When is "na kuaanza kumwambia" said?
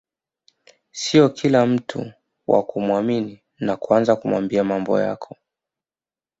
3.59-4.63